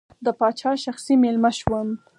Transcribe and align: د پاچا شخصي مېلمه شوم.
د 0.25 0.27
پاچا 0.39 0.71
شخصي 0.83 1.13
مېلمه 1.23 1.51
شوم. 1.59 1.87